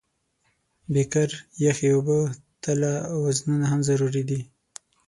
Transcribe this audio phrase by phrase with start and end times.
[0.93, 1.29] بیکر،
[1.65, 2.19] یخې اوبه،
[2.63, 4.41] تله او وزنونه هم ضروري دي.